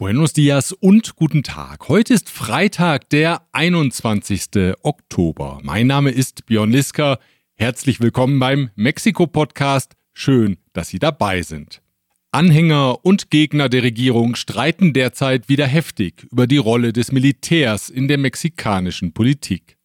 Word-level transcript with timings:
Buenos 0.00 0.32
dias 0.32 0.70
und 0.70 1.16
guten 1.16 1.42
Tag. 1.42 1.88
Heute 1.88 2.14
ist 2.14 2.30
Freitag, 2.30 3.08
der 3.08 3.42
21. 3.50 4.76
Oktober. 4.84 5.58
Mein 5.64 5.88
Name 5.88 6.10
ist 6.10 6.46
Björn 6.46 6.70
Liska. 6.70 7.18
Herzlich 7.56 7.98
willkommen 7.98 8.38
beim 8.38 8.70
Mexiko-Podcast. 8.76 9.96
Schön, 10.12 10.58
dass 10.72 10.86
Sie 10.86 11.00
dabei 11.00 11.42
sind. 11.42 11.82
Anhänger 12.30 13.04
und 13.04 13.32
Gegner 13.32 13.68
der 13.68 13.82
Regierung 13.82 14.36
streiten 14.36 14.92
derzeit 14.92 15.48
wieder 15.48 15.66
heftig 15.66 16.28
über 16.30 16.46
die 16.46 16.58
Rolle 16.58 16.92
des 16.92 17.10
Militärs 17.10 17.88
in 17.88 18.06
der 18.06 18.18
mexikanischen 18.18 19.12
Politik. 19.12 19.78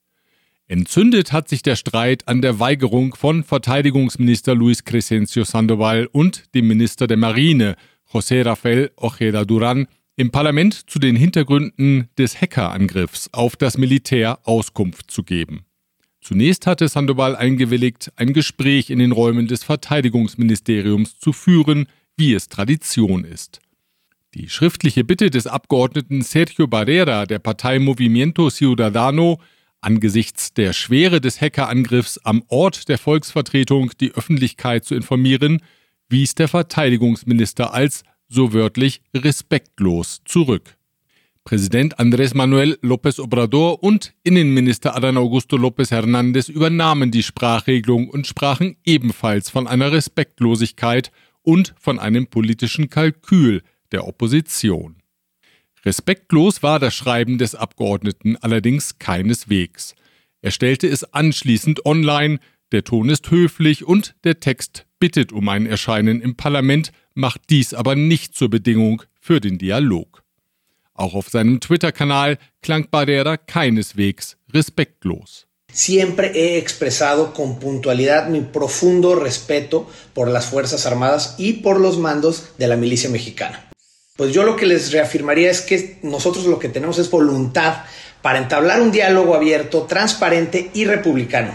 Entzündet 0.67 1.31
hat 1.31 1.49
sich 1.49 1.63
der 1.63 1.75
Streit 1.75 2.27
an 2.27 2.43
der 2.43 2.59
Weigerung 2.59 3.16
von 3.16 3.43
Verteidigungsminister 3.43 4.53
Luis 4.53 4.84
Crescencio 4.84 5.43
Sandoval 5.43 6.05
und 6.05 6.53
dem 6.53 6.67
Minister 6.67 7.07
der 7.07 7.17
Marine, 7.17 7.75
José 8.11 8.45
Rafael 8.45 8.91
Ojeda 8.98 9.43
Duran, 9.43 9.88
im 10.16 10.31
Parlament 10.31 10.90
zu 10.90 10.99
den 10.99 11.16
Hintergründen 11.16 12.09
des 12.17 12.40
Hackerangriffs 12.40 13.30
auf 13.31 13.55
das 13.55 13.77
Militär 13.77 14.40
Auskunft 14.44 15.09
zu 15.09 15.23
geben. 15.23 15.66
Zunächst 16.21 16.67
hatte 16.67 16.88
Sandoval 16.88 17.35
eingewilligt, 17.35 18.12
ein 18.16 18.31
Gespräch 18.31 18.90
in 18.90 18.99
den 18.99 19.12
Räumen 19.12 19.48
des 19.48 19.63
Verteidigungsministeriums 19.63 21.20
zu 21.20 21.34
führen, 21.34 21.88
wie 22.16 22.34
es 22.34 22.48
Tradition 22.48 23.26
ist. 23.26 23.59
Die 24.34 24.49
schriftliche 24.49 25.04
Bitte 25.04 25.30
des 25.30 25.48
Abgeordneten 25.48 26.21
Sergio 26.21 26.68
Barrera 26.68 27.26
der 27.26 27.40
Partei 27.40 27.80
Movimiento 27.80 28.49
Ciudadano, 28.49 29.41
angesichts 29.82 30.54
der 30.54 30.73
Schwere 30.73 31.20
des 31.20 31.41
Hackerangriffs 31.41 32.18
am 32.20 32.43
Ort 32.48 32.88
der 32.88 32.98
Volksvertretung 32.98 33.91
die 33.99 34.13
Öffentlichkeit 34.13 34.85
zu 34.85 34.95
informieren, 34.95 35.62
wies 36.07 36.35
der 36.35 36.48
Verteidigungsminister 36.48 37.73
als 37.73 38.04
so 38.33 38.53
wörtlich 38.53 39.01
respektlos 39.13 40.21
zurück. 40.26 40.76
Präsident 41.43 41.99
Andrés 41.99 42.35
Manuel 42.35 42.79
López 42.81 43.20
Obrador 43.20 43.84
und 43.84 44.13
Innenminister 44.23 44.95
Adán 44.95 45.17
Augusto 45.17 45.57
López 45.57 45.91
Hernández 45.91 46.49
übernahmen 46.49 47.12
die 47.12 47.21
Sprachregelung 47.21 48.09
und 48.09 48.25
sprachen 48.25 48.77
ebenfalls 48.85 49.49
von 49.49 49.67
einer 49.67 49.91
Respektlosigkeit 49.91 51.12
und 51.41 51.75
von 51.77 51.99
einem 51.99 52.27
politischen 52.27 52.90
Kalkül 52.90 53.62
der 53.91 54.07
Opposition. 54.07 54.95
Respektlos 55.85 56.63
war 56.63 56.79
das 56.79 56.95
Schreiben 56.95 57.37
des 57.37 57.55
Abgeordneten 57.55 58.37
allerdings 58.37 58.97
keineswegs. 58.99 59.95
Er 60.41 60.51
stellte 60.51 60.87
es 60.87 61.03
anschließend 61.13 61.85
online, 61.85 62.40
der 62.71 62.85
Ton 62.85 63.09
ist 63.09 63.29
höflich 63.29 63.84
und 63.84 64.16
der 64.23 64.40
Text 64.40 64.88
bittet 65.00 65.34
um 65.34 65.50
ein 65.50 65.66
Erscheinen 65.66 66.22
im 66.22 66.35
Parlament, 66.35 66.94
macht 67.13 67.41
dies 67.50 67.73
aber 67.73 67.95
nicht 67.95 68.35
zur 68.35 68.50
Bedingung 68.50 69.03
für 69.19 69.39
den 69.39 69.57
Dialog. 69.57 70.23
Auch 70.94 71.16
auf 71.16 71.29
seinem 71.29 71.59
Twitter-Kanal 71.59 72.38
klang 72.61 72.88
Barrera 72.89 73.38
keineswegs 73.38 74.38
respektlos. 74.53 75.47
Siempre 75.72 76.31
he 76.35 76.57
expresado 76.59 77.34
con 77.34 77.59
puntualidad 77.59 78.29
mi 78.29 78.41
profundo 78.41 79.16
respeto 79.16 79.89
por 80.13 80.29
las 80.29 80.45
Fuerzas 80.45 80.85
Armadas 80.85 81.34
y 81.39 81.53
por 81.53 81.79
los 81.79 81.97
mandos 81.97 82.50
de 82.59 82.67
la 82.67 82.78
milicia 82.78 83.09
mexicana. 83.09 83.72
Pues 84.16 84.31
yo 84.31 84.44
lo 84.44 84.56
que 84.56 84.67
les 84.67 84.91
reafirmaría 84.91 85.50
es 85.50 85.61
que 85.61 85.97
nosotros 86.03 86.45
lo 86.45 86.59
que 86.59 86.69
tenemos 86.69 87.00
es 87.00 87.09
voluntad 87.09 87.85
para 88.22 88.38
entablar 88.38 88.81
un 88.81 88.91
diálogo 88.91 89.34
abierto, 89.34 89.84
transparente 89.84 90.69
y 90.75 90.85
republicano. 90.85 91.53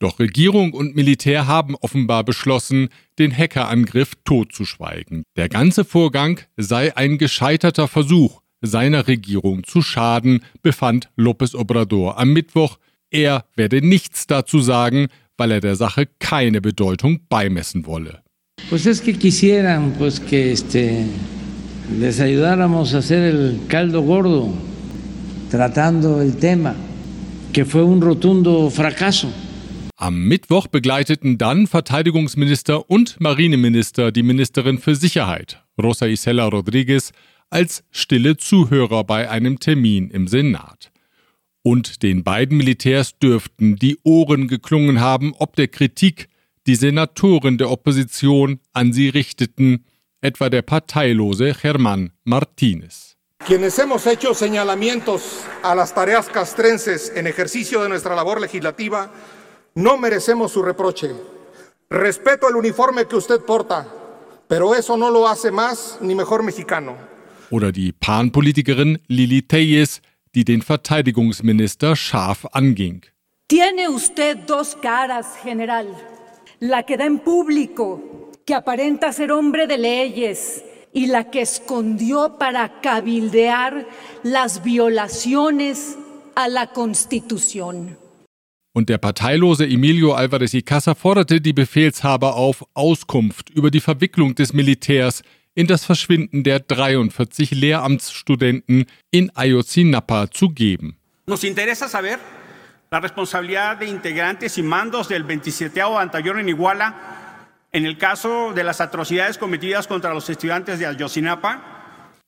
Doch 0.00 0.20
Regierung 0.20 0.72
und 0.74 0.94
Militär 0.94 1.48
haben 1.48 1.74
offenbar 1.74 2.22
beschlossen, 2.22 2.88
den 3.18 3.36
Hackerangriff 3.36 4.12
totzuschweigen. 4.24 5.24
Der 5.36 5.48
ganze 5.48 5.84
Vorgang 5.84 6.40
sei 6.56 6.96
ein 6.96 7.18
gescheiterter 7.18 7.88
Versuch, 7.88 8.40
seiner 8.60 9.08
Regierung 9.08 9.64
zu 9.64 9.82
schaden, 9.82 10.44
befand 10.62 11.10
López 11.16 11.56
Obrador 11.56 12.18
am 12.18 12.32
Mittwoch. 12.32 12.78
Er 13.10 13.44
werde 13.56 13.84
nichts 13.84 14.28
dazu 14.28 14.60
sagen, 14.60 15.08
weil 15.36 15.50
er 15.50 15.60
der 15.60 15.74
Sache 15.74 16.08
keine 16.20 16.60
Bedeutung 16.60 17.20
beimessen 17.28 17.86
wolle. 17.86 18.22
Pues 18.68 18.86
es 18.86 19.00
que 19.00 19.14
quisieran 19.14 19.94
pues 19.98 20.20
que 20.20 20.52
este 20.52 21.06
les 21.98 22.20
ayudáramos 22.20 22.94
a 22.94 22.98
hacer 22.98 23.22
el 23.22 23.60
caldo 23.68 24.02
gordo 24.02 24.52
tratando 25.50 26.20
el 26.20 26.36
tema 26.36 26.74
que 27.52 27.64
fue 27.64 27.82
un 27.82 28.00
rotundo 28.00 28.68
fracaso. 28.70 29.32
Am 30.00 30.28
Mittwoch 30.28 30.68
begleiteten 30.68 31.38
dann 31.38 31.66
Verteidigungsminister 31.66 32.88
und 32.88 33.20
Marineminister 33.20 34.12
die 34.12 34.22
Ministerin 34.22 34.78
für 34.78 34.94
Sicherheit, 34.94 35.60
Rosa 35.76 36.06
Isela 36.06 36.46
Rodriguez, 36.46 37.10
als 37.50 37.82
stille 37.90 38.36
Zuhörer 38.36 39.02
bei 39.02 39.28
einem 39.28 39.58
Termin 39.58 40.08
im 40.10 40.28
Senat. 40.28 40.92
Und 41.64 42.04
den 42.04 42.22
beiden 42.22 42.58
Militärs 42.58 43.18
dürften 43.18 43.74
die 43.74 43.98
Ohren 44.04 44.46
geklungen 44.46 45.00
haben, 45.00 45.34
ob 45.36 45.56
der 45.56 45.66
Kritik, 45.66 46.28
die 46.68 46.76
Senatoren 46.76 47.58
der 47.58 47.68
Opposition 47.68 48.60
an 48.72 48.92
sie 48.92 49.08
richteten, 49.08 49.84
etwa 50.20 50.48
der 50.48 50.62
parteilose 50.62 51.56
Germán 51.60 52.12
Martínez. 52.22 53.16
Quienes 53.44 53.76
hemos 53.78 54.06
hecho 54.06 54.32
señalamientos 54.32 55.42
a 55.64 55.74
las 55.74 55.92
tareas 55.92 56.28
castrenses 56.28 57.10
en 57.16 57.26
ejercicio 57.26 57.82
de 57.82 57.88
nuestra 57.88 58.14
labor 58.14 58.40
legislativa 58.40 59.10
No 59.74 59.96
merecemos 59.96 60.52
su 60.52 60.62
reproche. 60.62 61.10
Respeto 61.90 62.48
el 62.48 62.56
uniforme 62.56 63.06
que 63.06 63.16
usted 63.16 63.40
porta, 63.40 63.86
pero 64.46 64.74
eso 64.74 64.96
no 64.96 65.10
lo 65.10 65.28
hace 65.28 65.50
más 65.50 65.98
ni 66.00 66.14
mejor 66.14 66.42
mexicano. 66.42 66.96
Oder 67.50 67.72
die 67.72 67.92
Pan-Politikerin 67.92 69.02
Lili 69.06 69.42
Teyes, 69.42 70.02
die 70.34 70.44
den 70.44 70.60
Verteidigungsminister 70.60 71.96
scharf 71.96 72.44
anging. 72.52 73.06
Tiene 73.46 73.88
usted 73.88 74.36
dos 74.46 74.76
caras, 74.76 75.26
general. 75.42 75.86
La 76.60 76.82
que 76.82 76.98
da 76.98 77.06
en 77.06 77.20
público, 77.20 78.32
que 78.44 78.54
aparenta 78.54 79.12
ser 79.12 79.32
hombre 79.32 79.66
de 79.66 79.78
leyes, 79.78 80.62
y 80.92 81.06
la 81.06 81.30
que 81.30 81.40
escondió 81.40 82.36
para 82.38 82.80
cabildear 82.80 83.86
las 84.22 84.62
violaciones 84.62 85.96
a 86.34 86.48
la 86.48 86.68
Constitución. 86.72 87.98
Und 88.78 88.88
der 88.88 88.98
parteilose 88.98 89.66
Emilio 89.66 90.14
Alvarez 90.14 90.54
y 90.54 90.62
Casa 90.62 90.94
forderte 90.94 91.40
die 91.40 91.52
Befehlshaber 91.52 92.36
auf, 92.36 92.64
Auskunft 92.74 93.50
über 93.50 93.72
die 93.72 93.80
Verwicklung 93.80 94.36
des 94.36 94.52
Militärs 94.52 95.22
in 95.56 95.66
das 95.66 95.84
Verschwinden 95.84 96.44
der 96.44 96.60
43 96.60 97.50
Lehramtsstudenten 97.50 98.84
in 99.10 99.32
Ayotzinapa 99.34 100.30
zu 100.30 100.50
geben. 100.50 100.96
Nos 101.26 101.42
interesa 101.42 101.88
saber 101.88 102.20
la 102.88 103.00
responsabilidad 103.00 103.80
de 103.80 103.86
integrantes 103.86 104.56
y 104.58 104.62
mandos 104.62 105.08
del 105.08 105.24
27 105.24 105.82
Batallón 105.82 106.38
en 106.38 106.48
Iguala 106.48 106.94
en 107.72 107.84
el 107.84 107.98
caso 107.98 108.52
de 108.54 108.62
las 108.62 108.80
atrocidades 108.80 109.38
cometidas 109.38 109.88
contra 109.88 110.14
los 110.14 110.30
estudiantes 110.30 110.78
de 110.78 110.86
Ayotzinapa. 110.86 111.78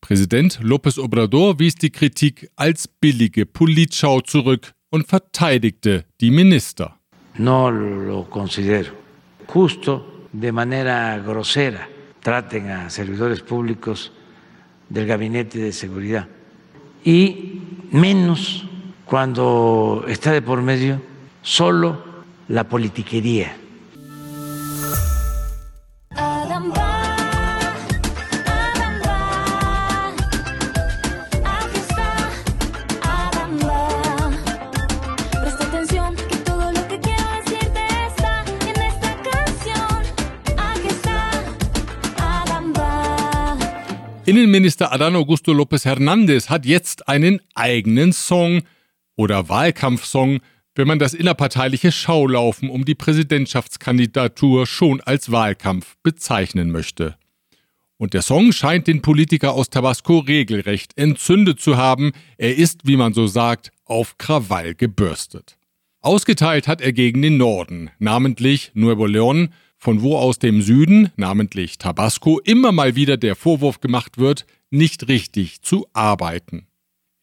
Präsident 0.00 0.59
López 0.62 0.99
Obrador 0.99 1.61
wies 1.61 1.77
die 1.77 1.93
Kritik 1.93 2.50
als 2.56 2.88
billige 2.88 3.47
Politschau 3.47 4.21
zurück, 4.21 4.72
und 4.90 5.06
verteidigte 5.06 6.04
die 6.20 6.30
Minister. 6.30 6.96
No 7.34 7.70
lo 7.70 8.28
considero 8.28 9.00
justo 9.52 10.28
de 10.32 10.52
manera 10.52 11.18
grosera 11.18 11.88
traten 12.22 12.70
a 12.70 12.90
servidores 12.90 13.40
públicos 13.40 14.12
del 14.88 15.06
gabinete 15.06 15.58
de 15.58 15.72
seguridad 15.72 16.28
y 17.04 17.60
menos 17.90 18.66
cuando 19.04 20.04
está 20.06 20.32
de 20.32 20.42
por 20.42 20.62
medio 20.62 21.02
solo 21.42 22.04
la 22.48 22.64
politiquería. 22.64 23.56
Innenminister 44.26 44.93
Adán 44.93 45.17
Augusto 45.17 45.52
López 45.52 45.87
Hernández 45.87 46.50
hat 46.50 46.67
jetzt 46.67 47.08
einen 47.08 47.40
eigenen 47.55 48.12
Song 48.12 48.62
oder 49.17 49.49
Wahlkampfsong, 49.49 50.40
wenn 50.75 50.87
man 50.87 50.99
das 50.99 51.14
innerparteiliche 51.14 51.90
Schaulaufen 51.90 52.69
um 52.69 52.84
die 52.84 52.94
Präsidentschaftskandidatur 52.94 54.67
schon 54.67 55.00
als 55.00 55.32
Wahlkampf 55.32 55.96
bezeichnen 56.02 56.70
möchte. 56.70 57.17
Und 57.96 58.14
der 58.14 58.22
Song 58.22 58.52
scheint 58.52 58.87
den 58.87 59.02
Politiker 59.02 59.52
aus 59.52 59.70
Tabasco 59.70 60.19
regelrecht 60.19 60.96
entzündet 60.96 61.61
zu 61.61 61.76
haben. 61.76 62.12
Er 62.38 62.56
ist, 62.56 62.87
wie 62.87 62.96
man 62.96 63.14
so 63.14 63.26
sagt, 63.26 63.72
auf 63.84 64.17
Krawall 64.17 64.75
gebürstet. 64.75 65.58
Ausgeteilt 66.00 66.69
hat 66.69 66.81
er 66.81 66.93
gegen 66.93 67.20
den 67.20 67.37
Norden, 67.37 67.90
namentlich 67.99 68.70
Nuevo 68.75 69.05
León, 69.05 69.50
von 69.81 70.03
wo 70.03 70.17
aus 70.19 70.38
dem 70.38 70.61
Süden, 70.61 71.11
namentlich 71.17 71.79
Tabasco, 71.79 72.38
immer 72.44 72.71
mal 72.71 72.94
wieder 72.97 73.17
der 73.17 73.35
Vorwurf 73.35 73.81
gemacht 73.81 74.19
wird, 74.19 74.44
nicht 74.71 75.09
richtig 75.09 75.62
zu 75.62 75.87
arbeiten. 75.94 76.67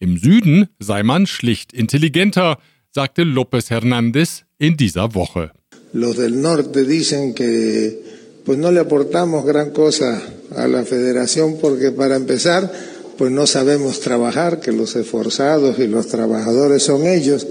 Im 0.00 0.18
Süden 0.18 0.68
sei 0.80 1.02
man 1.04 1.26
schlicht 1.26 1.72
intelligenter, 1.72 2.58
sagte 2.90 3.22
López 3.22 3.70
Hernández 3.70 4.42
in 4.58 4.76
dieser 4.76 5.14
Woche. 5.14 5.52
Los 5.92 6.16
del 6.16 6.40
norte 6.40 6.84
dicen 6.84 7.34
que 7.34 8.02
pues 8.44 8.58
no 8.58 8.70
le 8.72 8.80
aportamos 8.80 9.46
gran 9.46 9.70
cosa 9.70 10.20
a 10.54 10.66
la 10.66 10.84
federación 10.84 11.58
porque 11.60 11.92
para 11.92 12.16
empezar 12.16 12.70
pues 13.16 13.30
no 13.30 13.46
sabemos 13.46 14.00
trabajar, 14.00 14.60
que 14.60 14.72
los 14.72 14.94
esforzados 14.96 15.78
y 15.78 15.86
los 15.86 16.06
trabajadores 16.08 16.82
son 16.82 17.06
ellos. 17.06 17.46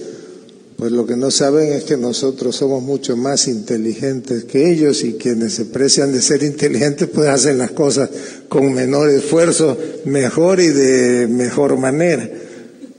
Pues 0.78 0.92
lo 0.92 1.08
que 1.08 1.18
no 1.18 1.32
saben 1.32 1.74
es 1.74 1.86
que 1.86 1.98
nosotros 1.98 2.56
somos 2.56 2.84
mucho 2.84 3.18
más 3.18 3.48
inteligentes 3.48 4.44
que 4.44 4.72
ellos 4.72 5.04
y 5.04 5.14
quienes 5.14 5.56
se 5.56 5.66
precian 5.66 6.12
de 6.12 6.22
ser 6.22 6.44
inteligentes 6.44 7.10
pues 7.12 7.28
hacen 7.30 7.58
las 7.58 7.72
cosas 7.72 8.12
con 8.48 8.76
menor 8.76 9.10
esfuerzo, 9.10 9.76
mejor 10.06 10.60
y 10.60 10.68
de 10.68 11.28
mejor 11.28 11.80
manera. 11.80 12.30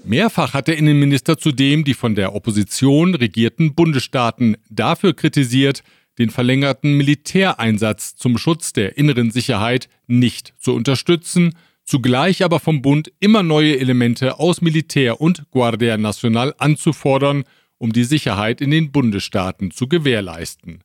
Mehrfach 0.05 0.55
hat 0.55 0.67
der 0.67 0.77
Innenminister 0.77 1.39
zudem 1.39 1.85
die 1.85 1.95
von 1.95 2.17
der 2.17 2.35
Opposition 2.35 3.15
regierten 3.15 3.75
Bundesstaaten 3.75 4.57
dafür 4.69 5.15
kritisiert, 5.15 5.85
den 6.19 6.31
verlängerten 6.31 6.97
Militäreinsatz 6.97 8.17
zum 8.17 8.39
Schutz 8.39 8.73
der 8.73 8.99
inneren 8.99 9.31
Sicherheit 9.31 9.89
nicht 10.09 10.53
zu 10.59 10.75
unterstützen, 10.75 11.55
zugleich 11.85 12.43
aber 12.43 12.59
vom 12.59 12.83
Bund 12.83 13.13
immer 13.21 13.45
neue 13.45 13.79
Elemente 13.79 14.41
aus 14.41 14.63
Militär 14.63 15.21
und 15.21 15.49
Guardia 15.53 15.97
Nacional 15.97 16.55
anzufordern 16.59 17.45
um 17.79 17.93
die 17.93 18.05
Sicherheit 18.05 18.61
in 18.61 18.71
den 18.71 18.91
Bundesstaaten 18.93 19.71
zu 19.71 19.89
gewährleisten. 19.89 20.83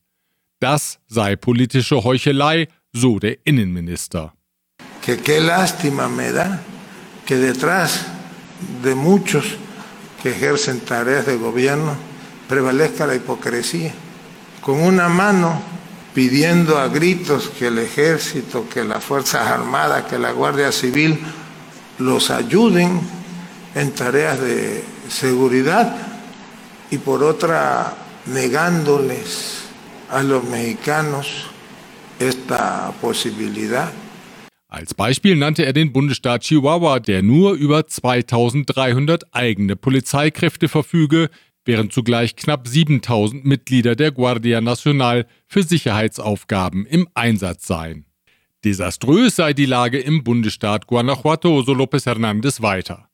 Das 0.60 1.00
sei 1.07 1.36
politische 1.36 2.04
Heuchelei, 2.04 2.68
so 2.94 3.19
der 3.19 3.38
Innenminister. 3.45 4.34
Que 5.01 5.18
qué 5.18 5.40
lástima 5.40 6.07
me 6.07 6.31
da 6.31 6.60
que 7.25 7.36
detrás 7.36 8.06
de 8.84 8.95
muchos 8.95 9.44
que 10.22 10.30
ejercen 10.30 10.80
tareas 10.80 11.25
de 11.25 11.36
gobierno 11.36 11.95
prevalezca 12.48 13.06
la 13.06 13.16
hipocresía. 13.16 13.92
Con 14.62 14.81
una 14.81 15.10
mano 15.10 15.62
pidiendo 16.13 16.78
a 16.78 16.88
gritos 16.88 17.50
que 17.50 17.68
el 17.68 17.80
ejército, 17.80 18.69
que 18.69 18.84
las 18.84 19.04
Fuerzas 19.04 19.48
Armadas, 19.48 20.06
que 20.06 20.18
la 20.18 20.31
Guardia 20.31 20.72
Civil 20.72 21.19
los 21.98 22.30
ayuden 22.30 23.01
en 23.75 23.92
tareas 23.92 24.39
de 24.39 24.84
seguridad 25.10 26.12
y 26.91 26.97
por 26.97 27.24
otra 27.24 27.95
negándoles 28.25 29.63
a 30.09 30.21
los 30.24 30.44
mexicanos 30.44 31.47
esta 32.19 32.94
posibilidad. 33.01 33.91
Als 34.68 34.95
Beispiel 34.95 35.35
nannte 35.35 35.65
er 35.65 35.74
den 35.74 35.94
Bundesstaat 35.94 36.44
Chihuahua, 36.44 37.00
der 37.00 37.21
nur 37.21 37.53
über 37.53 37.85
2300 37.85 39.24
eigene 39.31 39.75
Polizeikräfte 39.75 40.68
verfüge, 40.68 41.30
während 41.63 41.94
zugleich 41.94 42.35
knapp 42.35 42.68
7000 42.68 43.45
Mitglieder 43.45 43.95
der 43.95 44.12
Guardia 44.12 44.62
Nacional 44.62 45.27
für 45.47 45.62
Sicherheitsaufgaben 45.62 46.88
im 46.88 47.07
Einsatz 47.13 47.68
seien. 47.68 48.06
Desaströs 48.63 49.36
sei 49.36 49.53
die 49.53 49.65
Lage 49.65 50.00
im 50.00 50.24
Bundesstaat 50.24 50.88
Guanajuato, 50.88 51.62
so 51.62 51.74
López 51.74 52.06
Hernández 52.06 52.62
weiter. 52.62 53.09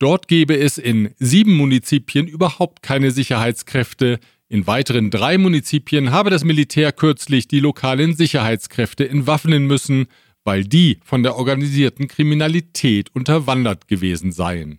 Dort 0.00 0.28
gebe 0.28 0.56
es 0.58 0.78
in 0.78 1.10
sieben 1.18 1.54
Munizipien 1.54 2.26
überhaupt 2.26 2.82
keine 2.82 3.10
Sicherheitskräfte. 3.10 4.18
In 4.48 4.66
weiteren 4.66 5.10
drei 5.10 5.36
Munizipien 5.36 6.10
habe 6.10 6.30
das 6.30 6.42
Militär 6.42 6.90
kürzlich 6.90 7.48
die 7.48 7.60
lokalen 7.60 8.16
Sicherheitskräfte 8.16 9.06
entwaffnen 9.06 9.66
müssen, 9.66 10.06
weil 10.42 10.64
die 10.64 10.98
von 11.04 11.22
der 11.22 11.36
organisierten 11.36 12.08
Kriminalität 12.08 13.14
unterwandert 13.14 13.88
gewesen 13.88 14.32
seien. 14.32 14.78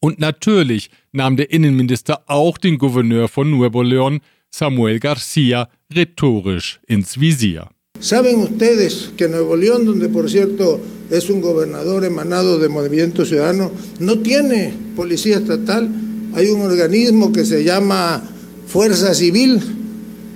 Und 0.00 0.20
natürlich 0.20 0.88
nahm 1.12 1.36
der 1.36 1.50
Innenminister 1.50 2.22
auch 2.26 2.56
den 2.56 2.78
Gouverneur 2.78 3.28
von 3.28 3.50
Nuevo 3.50 3.82
León, 3.82 4.20
Samuel 4.48 4.96
García, 4.96 5.68
rhetorisch 5.94 6.80
ins 6.86 7.20
Visier. 7.20 7.68
¿Saben 8.00 8.40
ustedes 8.40 9.10
que 9.16 9.28
Nuevo 9.28 9.56
León, 9.56 9.86
donde 9.86 10.08
por 10.08 10.30
cierto 10.30 10.80
es 11.10 11.30
un 11.30 11.40
gobernador 11.40 12.04
emanado 12.04 12.58
de 12.58 12.68
Movimiento 12.68 13.24
Ciudadano, 13.24 13.70
no 14.00 14.18
tiene 14.18 14.74
policía 14.94 15.38
estatal? 15.38 15.88
Hay 16.34 16.48
un 16.48 16.60
organismo 16.60 17.32
que 17.32 17.44
se 17.44 17.64
llama 17.64 18.22
Fuerza 18.66 19.14
Civil. 19.14 19.60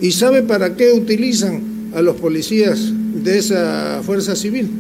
¿Y 0.01 0.12
sabe 0.12 0.43
para 0.43 0.75
qué 0.75 0.93
utilizan 0.93 1.91
a 1.95 2.01
los 2.01 2.17
policías 2.17 2.81
de 3.23 3.39
esa 3.39 4.01
Fuerza 4.05 4.35
Civil? 4.35 4.71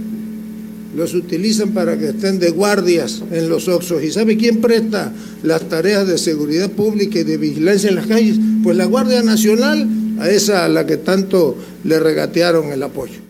Los 0.96 1.14
utilizan 1.14 1.70
para 1.70 1.98
que 1.98 2.08
estén 2.08 2.38
de 2.38 2.50
guardias 2.50 3.22
en 3.30 3.48
los 3.48 3.68
Oxos. 3.68 4.02
¿Y 4.02 4.10
sabe 4.10 4.36
quién 4.36 4.60
presta 4.60 5.12
las 5.42 5.68
tareas 5.68 6.08
de 6.08 6.16
seguridad 6.18 6.70
pública 6.70 7.20
y 7.20 7.24
de 7.24 7.36
vigilancia 7.36 7.90
en 7.90 7.96
las 7.96 8.06
calles? 8.06 8.38
Pues 8.62 8.76
la 8.76 8.86
Guardia 8.86 9.22
Nacional 9.22 9.86
a 10.20 10.28
esa 10.28 10.64
a 10.64 10.68
la 10.68 10.84
que 10.84 10.98
tanto 10.98 11.56
le 11.84 11.98
regatearon 11.98 12.72
el 12.72 12.82
apoyo. 12.82 13.20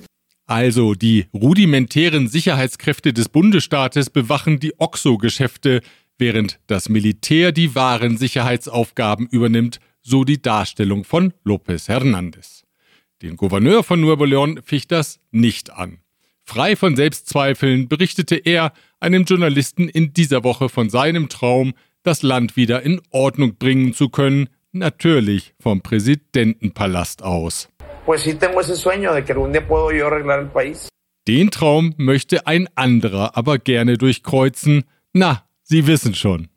Also 0.47 0.95
die 0.95 1.27
rudimentären 1.33 2.27
Sicherheitskräfte 2.27 3.13
des 3.13 3.29
Bundesstaates 3.29 4.11
bewachen 4.11 4.59
die 4.59 4.75
OXO-Geschäfte, 4.81 5.81
während 6.19 6.59
das 6.67 6.89
Militär 6.89 7.53
die 7.53 7.77
wahren 7.77 8.19
Sicherheitsaufgaben 8.19 9.29
übernimmt, 9.31 9.79
so 10.03 10.25
die 10.25 10.43
Darstellung 10.43 11.05
von 11.05 11.33
López 11.45 11.89
Hernández. 11.89 12.65
Den 13.23 13.37
Gouverneur 13.37 13.85
von 13.85 14.01
Nuevo 14.01 14.25
León 14.25 14.61
ficht 14.65 14.91
das 14.91 15.21
nicht 15.31 15.71
an. 15.73 15.99
Frei 16.43 16.75
von 16.75 16.97
Selbstzweifeln 16.97 17.87
berichtete 17.87 18.35
er 18.35 18.73
einem 18.99 19.25
Journalisten 19.25 19.89
in 19.89 20.13
dieser 20.15 20.43
Woche 20.43 20.69
von 20.69 20.91
seinem 20.91 21.29
Traum, 21.29 21.75
das 22.03 22.23
Land 22.23 22.57
wieder 22.57 22.83
in 22.83 23.01
Ordnung 23.11 23.55
bringen 23.57 23.93
zu 23.93 24.09
können, 24.09 24.49
Natürlich 24.73 25.55
vom 25.59 25.81
Präsidentenpalast 25.81 27.23
aus. 27.23 27.69
Den 31.29 31.51
Traum 31.51 31.95
möchte 31.97 32.47
ein 32.47 32.69
anderer 32.77 33.37
aber 33.37 33.59
gerne 33.59 33.99
durchkreuzen. 33.99 34.85
Na, 35.13 35.45
Sie 35.63 35.87
wissen 35.87 36.15
schon. 36.15 36.49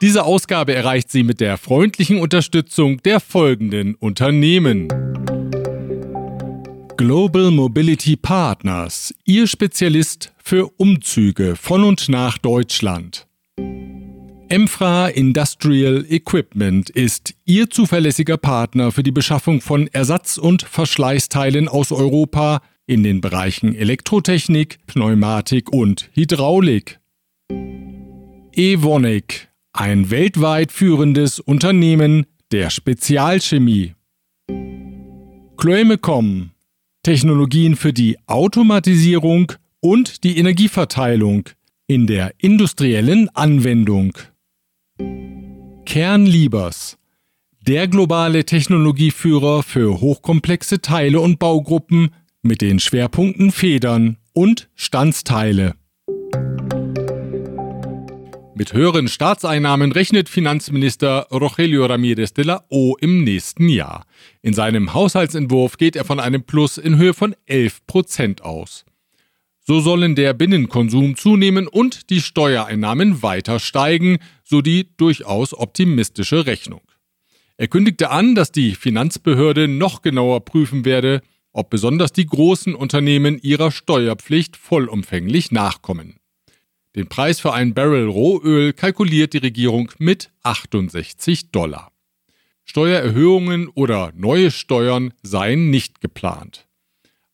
Diese 0.00 0.24
Ausgabe 0.24 0.74
erreicht 0.74 1.10
Sie 1.10 1.22
mit 1.22 1.40
der 1.40 1.56
freundlichen 1.56 2.18
Unterstützung 2.18 3.02
der 3.02 3.20
folgenden 3.20 3.94
Unternehmen. 3.94 4.88
Global 6.96 7.50
Mobility 7.50 8.16
Partners, 8.16 9.14
Ihr 9.24 9.46
Spezialist 9.46 10.32
für 10.42 10.70
Umzüge 10.76 11.56
von 11.56 11.82
und 11.84 12.08
nach 12.08 12.38
Deutschland. 12.38 13.26
Emfra 14.48 15.08
Industrial 15.08 16.04
Equipment 16.08 16.90
ist 16.90 17.34
Ihr 17.46 17.70
zuverlässiger 17.70 18.36
Partner 18.36 18.92
für 18.92 19.02
die 19.02 19.10
Beschaffung 19.10 19.62
von 19.62 19.86
Ersatz- 19.88 20.36
und 20.36 20.62
Verschleißteilen 20.62 21.66
aus 21.66 21.92
Europa 21.92 22.60
in 22.86 23.02
den 23.02 23.22
Bereichen 23.22 23.74
Elektrotechnik, 23.74 24.78
Pneumatik 24.86 25.72
und 25.72 26.10
Hydraulik. 26.12 27.00
Evonik, 28.52 29.48
ein 29.72 30.10
weltweit 30.10 30.72
führendes 30.72 31.40
Unternehmen 31.40 32.26
der 32.52 32.68
Spezialchemie. 32.68 33.94
Chloemecom, 35.56 36.50
Technologien 37.02 37.76
für 37.76 37.94
die 37.94 38.18
Automatisierung 38.26 39.52
und 39.80 40.22
die 40.22 40.36
Energieverteilung 40.36 41.48
in 41.86 42.06
der 42.06 42.34
industriellen 42.38 43.28
Anwendung. 43.34 44.12
Kernliebers, 45.94 46.98
der 47.60 47.86
globale 47.86 48.44
Technologieführer 48.44 49.62
für 49.62 50.00
hochkomplexe 50.00 50.80
Teile 50.80 51.20
und 51.20 51.38
Baugruppen 51.38 52.10
mit 52.42 52.60
den 52.60 52.80
Schwerpunkten 52.80 53.52
Federn 53.52 54.16
und 54.32 54.68
Standsteile. 54.74 55.76
Mit 58.56 58.72
höheren 58.72 59.06
Staatseinnahmen 59.06 59.92
rechnet 59.92 60.28
Finanzminister 60.28 61.28
Rogelio 61.30 61.86
Ramírez 61.86 62.34
de 62.34 62.44
la 62.44 62.64
O 62.70 62.96
im 63.00 63.22
nächsten 63.22 63.68
Jahr. 63.68 64.04
In 64.42 64.52
seinem 64.52 64.94
Haushaltsentwurf 64.94 65.76
geht 65.76 65.94
er 65.94 66.04
von 66.04 66.18
einem 66.18 66.42
Plus 66.42 66.76
in 66.76 66.96
Höhe 66.96 67.14
von 67.14 67.36
11 67.46 67.86
Prozent 67.86 68.42
aus. 68.42 68.84
So 69.66 69.80
sollen 69.80 70.14
der 70.14 70.34
Binnenkonsum 70.34 71.16
zunehmen 71.16 71.66
und 71.66 72.10
die 72.10 72.20
Steuereinnahmen 72.20 73.22
weiter 73.22 73.58
steigen, 73.58 74.18
so 74.44 74.60
die 74.60 74.94
durchaus 74.98 75.54
optimistische 75.54 76.46
Rechnung. 76.46 76.82
Er 77.56 77.68
kündigte 77.68 78.10
an, 78.10 78.34
dass 78.34 78.52
die 78.52 78.74
Finanzbehörde 78.74 79.66
noch 79.66 80.02
genauer 80.02 80.44
prüfen 80.44 80.84
werde, 80.84 81.22
ob 81.52 81.70
besonders 81.70 82.12
die 82.12 82.26
großen 82.26 82.74
Unternehmen 82.74 83.38
ihrer 83.38 83.70
Steuerpflicht 83.70 84.56
vollumfänglich 84.56 85.50
nachkommen. 85.50 86.16
Den 86.94 87.08
Preis 87.08 87.40
für 87.40 87.54
ein 87.54 87.72
Barrel 87.72 88.06
Rohöl 88.06 88.72
kalkuliert 88.74 89.32
die 89.32 89.38
Regierung 89.38 89.90
mit 89.98 90.30
68 90.42 91.52
Dollar. 91.52 91.90
Steuererhöhungen 92.64 93.68
oder 93.68 94.12
neue 94.14 94.50
Steuern 94.50 95.14
seien 95.22 95.70
nicht 95.70 96.00
geplant. 96.00 96.63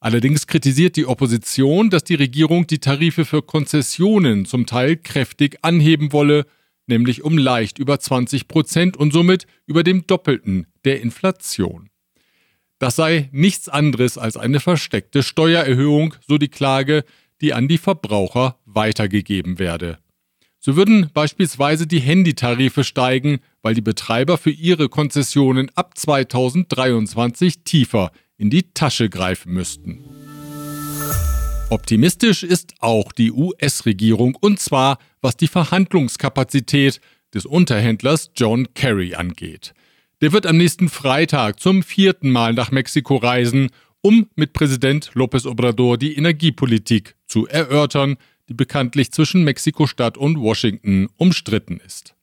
Allerdings 0.00 0.47
kritisiert 0.47 0.97
die 0.97 1.04
Opposition, 1.04 1.90
dass 1.90 2.04
die 2.04 2.14
Regierung 2.14 2.66
die 2.66 2.78
Tarife 2.78 3.26
für 3.26 3.42
Konzessionen 3.42 4.47
zum 4.47 4.64
Teil 4.64 4.97
kräftig 4.97 5.59
anheben 5.61 6.12
wolle, 6.12 6.47
nämlich 6.87 7.23
um 7.23 7.37
leicht 7.37 7.78
über 7.78 8.00
20 8.00 8.49
Prozent 8.49 8.97
und 8.97 9.12
somit 9.12 9.47
über 9.66 9.85
dem 9.85 10.07
Doppelten 10.07 10.66
der 10.87 11.02
Inflation. 11.02 11.90
Das 12.78 12.97
sei 12.97 13.28
nichts 13.30 13.69
anderes 13.69 14.16
als 14.16 14.38
eine 14.38 14.59
versteckte 14.59 15.23
Steuererhöhung, 15.23 16.14
so 16.26 16.38
die 16.38 16.49
Klage, 16.49 17.04
die 17.42 17.52
an 17.52 17.69
die 17.69 17.76
Verbraucher 17.76 18.59
weitergegeben 18.64 19.59
werde. 19.59 19.99
So 20.59 20.76
würden 20.76 21.11
beispielsweise 21.12 21.87
die 21.87 22.00
Handytarife 22.00 22.85
steigen, 22.85 23.40
weil 23.61 23.75
die 23.75 23.83
Betreiber 23.83 24.38
für 24.38 24.50
ihre 24.50 24.88
Konzessionen 24.88 25.71
ab 25.75 25.97
2023 25.97 27.64
tiefer 27.64 28.12
in 28.40 28.49
die 28.49 28.73
Tasche 28.73 29.11
greifen 29.11 29.52
müssten. 29.52 30.02
Optimistisch 31.68 32.42
ist 32.42 32.73
auch 32.80 33.12
die 33.12 33.30
US-Regierung 33.30 34.35
und 34.40 34.59
zwar 34.59 34.99
was 35.20 35.37
die 35.37 35.47
Verhandlungskapazität 35.47 37.00
des 37.35 37.44
Unterhändlers 37.44 38.30
John 38.35 38.73
Kerry 38.75 39.14
angeht. 39.14 39.75
Der 40.23 40.32
wird 40.32 40.47
am 40.47 40.56
nächsten 40.56 40.88
Freitag 40.88 41.61
zum 41.61 41.82
vierten 41.82 42.30
Mal 42.30 42.54
nach 42.54 42.70
Mexiko 42.70 43.16
reisen, 43.16 43.68
um 44.00 44.26
mit 44.35 44.54
Präsident 44.54 45.12
López 45.14 45.47
Obrador 45.47 45.99
die 45.99 46.16
Energiepolitik 46.16 47.16
zu 47.26 47.47
erörtern, 47.47 48.16
die 48.49 48.54
bekanntlich 48.54 49.12
zwischen 49.12 49.44
Mexiko-Stadt 49.44 50.16
und 50.16 50.40
Washington 50.40 51.09
umstritten 51.18 51.78
ist. 51.87 52.14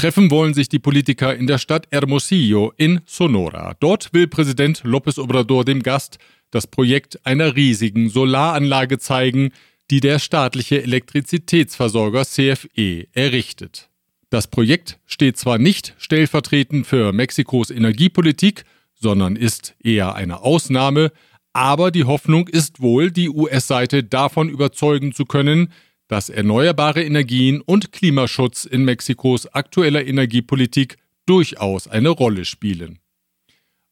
Treffen 0.00 0.30
wollen 0.30 0.54
sich 0.54 0.70
die 0.70 0.78
Politiker 0.78 1.36
in 1.36 1.46
der 1.46 1.58
Stadt 1.58 1.86
Hermosillo 1.90 2.72
in 2.78 3.02
Sonora. 3.04 3.74
Dort 3.80 4.14
will 4.14 4.28
Präsident 4.28 4.82
López 4.82 5.20
Obrador 5.20 5.66
dem 5.66 5.82
Gast 5.82 6.16
das 6.50 6.66
Projekt 6.66 7.26
einer 7.26 7.54
riesigen 7.54 8.08
Solaranlage 8.08 8.98
zeigen, 8.98 9.50
die 9.90 10.00
der 10.00 10.18
staatliche 10.18 10.82
Elektrizitätsversorger 10.82 12.24
CFE 12.24 13.08
errichtet. 13.12 13.90
Das 14.30 14.46
Projekt 14.46 14.98
steht 15.04 15.36
zwar 15.36 15.58
nicht 15.58 15.94
stellvertretend 15.98 16.86
für 16.86 17.12
Mexikos 17.12 17.70
Energiepolitik, 17.70 18.64
sondern 18.94 19.36
ist 19.36 19.74
eher 19.84 20.14
eine 20.14 20.40
Ausnahme, 20.40 21.12
aber 21.52 21.90
die 21.90 22.04
Hoffnung 22.04 22.48
ist 22.48 22.80
wohl, 22.80 23.10
die 23.10 23.28
US-Seite 23.28 24.02
davon 24.02 24.48
überzeugen 24.48 25.12
zu 25.12 25.26
können, 25.26 25.70
dass 26.10 26.28
erneuerbare 26.28 27.04
Energien 27.04 27.60
und 27.60 27.92
Klimaschutz 27.92 28.64
in 28.64 28.84
Mexikos 28.84 29.46
aktueller 29.46 30.04
Energiepolitik 30.04 30.96
durchaus 31.24 31.86
eine 31.86 32.08
Rolle 32.08 32.44
spielen. 32.44 32.98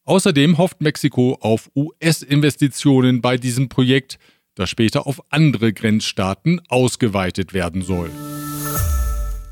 Außerdem 0.03 0.57
hofft 0.57 0.81
Mexiko 0.81 1.37
auf 1.39 1.71
US-Investitionen 1.77 3.21
bei 3.21 3.37
diesem 3.37 3.69
Projekt, 3.69 4.19
das 4.55 4.69
später 4.69 5.07
auf 5.07 5.21
andere 5.29 5.71
Grenzstaaten 5.71 6.59
ausgeweitet 6.67 7.53
werden 7.53 7.83
soll. 7.83 8.11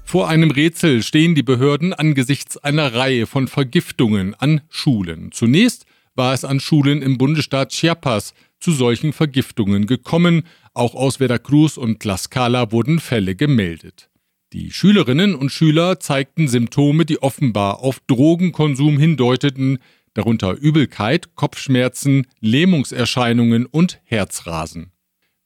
Vor 0.03 0.27
einem 0.27 0.51
Rätsel 0.51 1.03
stehen 1.03 1.35
die 1.35 1.43
Behörden 1.43 1.93
angesichts 1.93 2.57
einer 2.57 2.93
Reihe 2.93 3.27
von 3.27 3.47
Vergiftungen 3.47 4.35
an 4.35 4.59
Schulen. 4.67 5.31
Zunächst 5.31 5.85
war 6.15 6.33
es 6.33 6.43
an 6.43 6.59
Schulen 6.59 7.01
im 7.01 7.17
Bundesstaat 7.17 7.69
Chiapas 7.69 8.33
zu 8.59 8.71
solchen 8.73 9.13
Vergiftungen 9.13 9.85
gekommen, 9.85 10.43
auch 10.77 10.95
aus 10.95 11.17
Veracruz 11.17 11.77
und 11.77 11.99
Tlaxcala 11.99 12.71
wurden 12.71 12.99
Fälle 12.99 13.35
gemeldet. 13.35 14.09
Die 14.53 14.71
Schülerinnen 14.71 15.35
und 15.35 15.51
Schüler 15.51 15.99
zeigten 15.99 16.47
Symptome, 16.47 17.05
die 17.05 17.21
offenbar 17.21 17.79
auf 17.79 17.99
Drogenkonsum 18.07 18.97
hindeuteten, 18.97 19.79
darunter 20.13 20.53
Übelkeit, 20.53 21.35
Kopfschmerzen, 21.35 22.27
Lähmungserscheinungen 22.39 23.65
und 23.65 23.99
Herzrasen. 24.05 24.91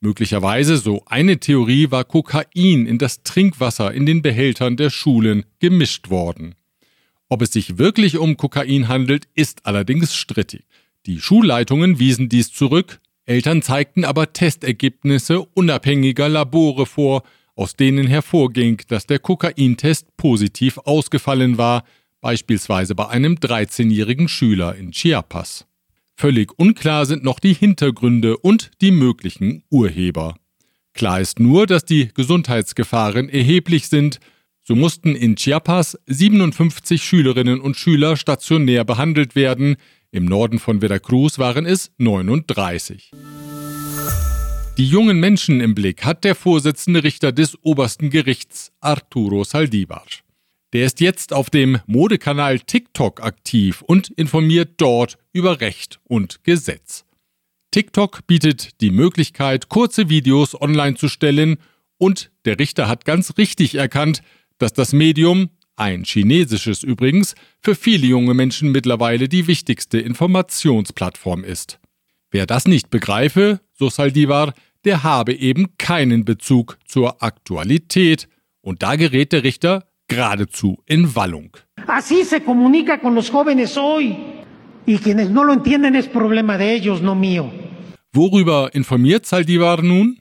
Möglicherweise, 0.01 0.77
so 0.77 1.03
eine 1.05 1.39
Theorie, 1.39 1.91
war 1.91 2.05
Kokain 2.05 2.85
in 2.85 2.97
das 2.97 3.23
Trinkwasser 3.23 3.93
in 3.93 4.05
den 4.05 4.21
Behältern 4.21 4.77
der 4.77 4.89
Schulen 4.89 5.45
gemischt 5.59 6.09
worden. 6.09 6.55
Ob 7.29 7.41
es 7.41 7.51
sich 7.51 7.77
wirklich 7.77 8.17
um 8.17 8.37
Kokain 8.37 8.87
handelt, 8.87 9.27
ist 9.35 9.65
allerdings 9.65 10.15
strittig. 10.15 10.65
Die 11.05 11.19
Schulleitungen 11.19 11.99
wiesen 11.99 12.29
dies 12.29 12.51
zurück, 12.51 12.99
Eltern 13.31 13.61
zeigten 13.61 14.03
aber 14.03 14.33
Testergebnisse 14.33 15.39
unabhängiger 15.39 16.27
Labore 16.27 16.85
vor, 16.85 17.23
aus 17.55 17.77
denen 17.77 18.05
hervorging, 18.05 18.81
dass 18.89 19.07
der 19.07 19.19
Kokaintest 19.19 20.17
positiv 20.17 20.77
ausgefallen 20.79 21.57
war, 21.57 21.85
beispielsweise 22.19 22.93
bei 22.93 23.07
einem 23.07 23.35
13-jährigen 23.35 24.27
Schüler 24.27 24.75
in 24.75 24.91
Chiapas. 24.91 25.65
Völlig 26.17 26.51
unklar 26.59 27.05
sind 27.05 27.23
noch 27.23 27.39
die 27.39 27.53
Hintergründe 27.53 28.37
und 28.37 28.71
die 28.81 28.91
möglichen 28.91 29.63
Urheber. 29.69 30.35
Klar 30.93 31.21
ist 31.21 31.39
nur, 31.39 31.67
dass 31.67 31.85
die 31.85 32.09
Gesundheitsgefahren 32.13 33.29
erheblich 33.29 33.87
sind. 33.87 34.19
So 34.61 34.75
mussten 34.75 35.15
in 35.15 35.37
Chiapas 35.37 35.97
57 36.07 37.01
Schülerinnen 37.01 37.61
und 37.61 37.77
Schüler 37.77 38.17
stationär 38.17 38.83
behandelt 38.83 39.35
werden, 39.35 39.77
im 40.11 40.25
Norden 40.25 40.59
von 40.59 40.81
Veracruz 40.81 41.39
waren 41.39 41.65
es 41.65 41.91
39. 41.97 43.11
Die 44.77 44.87
jungen 44.87 45.19
Menschen 45.19 45.61
im 45.61 45.75
Blick 45.75 46.03
hat 46.05 46.23
der 46.23 46.35
Vorsitzende 46.35 47.03
Richter 47.03 47.31
des 47.31 47.57
obersten 47.63 48.09
Gerichts, 48.09 48.71
Arturo 48.79 49.43
Saldivar. 49.43 50.05
Der 50.73 50.85
ist 50.85 51.01
jetzt 51.01 51.33
auf 51.33 51.49
dem 51.49 51.79
Modekanal 51.85 52.59
TikTok 52.59 53.21
aktiv 53.21 53.81
und 53.81 54.09
informiert 54.09 54.75
dort 54.77 55.17
über 55.33 55.59
Recht 55.59 55.99
und 56.05 56.43
Gesetz. 56.43 57.05
TikTok 57.71 58.25
bietet 58.27 58.81
die 58.81 58.91
Möglichkeit, 58.91 59.69
kurze 59.69 60.09
Videos 60.09 60.59
online 60.59 60.95
zu 60.95 61.09
stellen 61.09 61.57
und 61.97 62.31
der 62.45 62.59
Richter 62.59 62.87
hat 62.87 63.05
ganz 63.05 63.37
richtig 63.37 63.75
erkannt, 63.75 64.21
dass 64.57 64.73
das 64.73 64.93
Medium 64.93 65.49
ein 65.75 66.03
chinesisches 66.03 66.83
übrigens, 66.83 67.35
für 67.61 67.75
viele 67.75 68.07
junge 68.07 68.33
Menschen 68.33 68.71
mittlerweile 68.71 69.27
die 69.27 69.47
wichtigste 69.47 69.99
Informationsplattform 69.99 71.43
ist. 71.43 71.79
Wer 72.29 72.45
das 72.45 72.65
nicht 72.65 72.89
begreife, 72.89 73.59
so 73.73 73.89
Saldivar, 73.89 74.53
der 74.85 75.03
habe 75.03 75.33
eben 75.33 75.77
keinen 75.77 76.25
Bezug 76.25 76.77
zur 76.85 77.21
Aktualität. 77.21 78.27
Und 78.61 78.83
da 78.83 78.95
gerät 78.95 79.31
der 79.33 79.43
Richter 79.43 79.87
geradezu 80.07 80.77
in 80.85 81.15
Wallung. 81.15 81.57
Así 81.87 82.23
se 82.23 82.41
comunica 82.41 82.99
con 82.99 83.15
los 83.15 83.31
jóvenes 83.31 83.75
hoy. 83.75 84.15
Y 84.85 84.97
quienes 84.97 85.29
no 85.29 85.43
lo 85.43 85.53
entienden 85.53 85.95
es 85.95 86.07
problema 86.07 86.57
de 86.57 86.73
ellos, 86.75 87.01
no 87.01 87.15
mío. 87.15 87.51
Worüber 88.13 88.73
informiert 88.73 89.25
Saldivar 89.25 89.81
nun? 89.81 90.19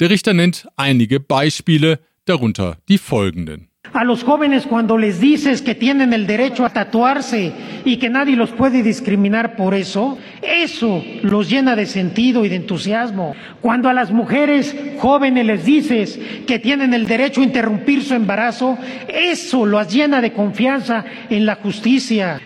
Der 0.00 0.10
Richter 0.10 0.34
nennt 0.34 0.66
einige 0.76 1.20
Beispiele, 1.20 1.98
darunter 2.24 2.78
die 2.88 2.98
folgenden. 2.98 3.68
A 3.94 4.02
los 4.02 4.24
jóvenes 4.24 4.66
cuando 4.66 4.98
les 4.98 5.20
dices 5.20 5.62
que 5.62 5.76
tienen 5.76 6.12
el 6.12 6.26
derecho 6.26 6.66
a 6.66 6.70
tatuarse 6.70 7.52
y 7.84 7.98
que 7.98 8.10
nadie 8.10 8.34
los 8.34 8.50
puede 8.50 8.82
discriminar 8.82 9.54
por 9.54 9.72
eso, 9.72 10.18
eso 10.42 11.04
los 11.22 11.48
llena 11.48 11.76
de 11.76 11.86
sentido 11.86 12.44
y 12.44 12.48
de 12.48 12.56
entusiasmo. 12.56 13.36
Cuando 13.60 13.88
a 13.88 13.92
las 13.92 14.10
mujeres 14.10 14.74
jóvenes 14.98 15.46
les 15.46 15.64
dices 15.64 16.18
que 16.44 16.58
tienen 16.58 16.92
el 16.92 17.06
derecho 17.06 17.40
a 17.40 17.44
interrumpir 17.44 18.02
su 18.02 18.14
embarazo, 18.14 18.76
eso 19.08 19.64
los 19.64 19.86
llena 19.94 20.20
de 20.20 20.32
confianza 20.32 21.04
en 21.30 21.46
la 21.46 21.54
justicia. 21.54 22.40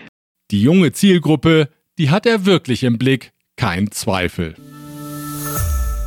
Die 0.51 0.67
junge 0.67 0.91
Zielgruppe, 0.91 1.69
die 1.97 2.11
hat 2.11 2.27
er 2.27 2.45
wirklich 2.45 2.83
im 2.83 2.99
Blick, 2.99 3.31
kein 3.55 3.89
Zweifel. 3.89 4.53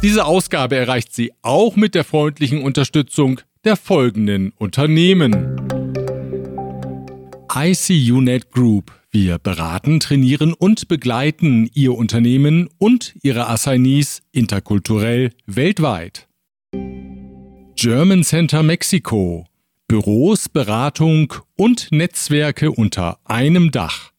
Diese 0.03 0.25
Ausgabe 0.25 0.77
erreicht 0.77 1.13
sie 1.13 1.33
auch 1.43 1.75
mit 1.75 1.97
der 1.97 2.05
freundlichen 2.05 2.63
Unterstützung 2.63 3.41
der 3.65 3.77
folgenden 3.77 4.53
Unternehmen. 4.59 5.57
ICUNet 7.55 8.51
Group. 8.51 8.93
Wir 9.11 9.39
beraten, 9.39 10.01
trainieren 10.01 10.55
und 10.55 10.89
begleiten 10.89 11.69
Ihr 11.75 11.95
Unternehmen 11.95 12.69
und 12.79 13.15
Ihre 13.23 13.49
Assignees 13.49 14.23
interkulturell 14.33 15.31
weltweit. 15.47 16.29
German 17.77 18.25
Center 18.25 18.63
Mexico. 18.63 19.47
Büros, 19.87 20.49
Beratung 20.49 21.35
und 21.57 21.93
Netzwerke 21.93 22.73
unter 22.73 23.19
einem 23.25 23.71
Dach. 23.71 24.13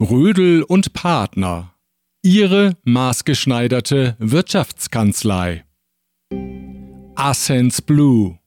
Rödel 0.00 0.62
und 0.62 0.92
Partner. 0.92 1.74
Ihre 2.22 2.76
maßgeschneiderte 2.84 4.16
Wirtschaftskanzlei. 4.18 5.64
Ascens 7.18 7.82
Blue, 7.82 8.38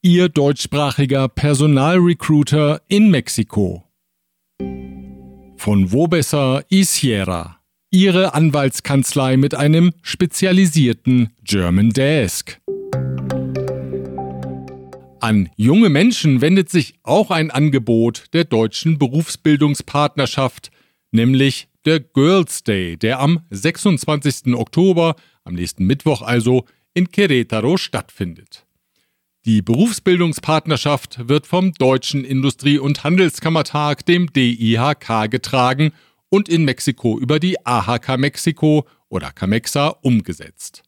Ihr 0.00 0.28
deutschsprachiger 0.28 1.26
Personalrecruiter 1.26 2.80
in 2.86 3.10
Mexiko. 3.10 3.82
Von 5.56 5.90
Wobesser 5.90 6.64
y 6.70 6.84
Sierra, 6.84 7.58
Ihre 7.90 8.34
Anwaltskanzlei 8.34 9.36
mit 9.36 9.56
einem 9.56 9.90
spezialisierten 10.02 11.30
German 11.42 11.90
Desk. 11.90 12.60
An 15.18 15.50
junge 15.56 15.88
Menschen 15.88 16.40
wendet 16.40 16.70
sich 16.70 16.94
auch 17.02 17.32
ein 17.32 17.50
Angebot 17.50 18.26
der 18.34 18.44
deutschen 18.44 18.98
Berufsbildungspartnerschaft, 18.98 20.70
nämlich 21.10 21.66
der 21.84 21.98
Girls 21.98 22.62
Day, 22.62 22.96
der 22.96 23.18
am 23.18 23.40
26. 23.50 24.54
Oktober, 24.54 25.16
am 25.42 25.54
nächsten 25.54 25.86
Mittwoch 25.86 26.22
also, 26.22 26.66
in 26.94 27.08
Querétaro 27.08 27.78
stattfindet. 27.78 28.66
Die 29.44 29.60
Berufsbildungspartnerschaft 29.60 31.28
wird 31.28 31.46
vom 31.46 31.72
Deutschen 31.74 32.24
Industrie- 32.24 32.78
und 32.78 33.02
Handelskammertag, 33.02 34.06
dem 34.06 34.32
DIHK, 34.32 35.28
getragen 35.30 35.92
und 36.28 36.48
in 36.48 36.64
Mexiko 36.64 37.18
über 37.18 37.40
die 37.40 37.66
AHK 37.66 38.18
Mexiko 38.18 38.86
oder 39.08 39.32
Camexa 39.32 39.88
umgesetzt. 39.88 40.82